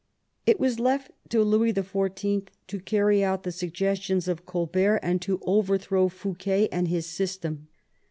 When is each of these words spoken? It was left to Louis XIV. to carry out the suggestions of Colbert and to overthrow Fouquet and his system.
It 0.47 0.59
was 0.59 0.79
left 0.79 1.11
to 1.29 1.43
Louis 1.43 1.71
XIV. 1.73 2.47
to 2.65 2.79
carry 2.79 3.23
out 3.23 3.43
the 3.43 3.51
suggestions 3.51 4.27
of 4.27 4.47
Colbert 4.47 4.97
and 5.03 5.21
to 5.21 5.39
overthrow 5.43 6.09
Fouquet 6.09 6.67
and 6.71 6.87
his 6.87 7.05
system. 7.05 7.67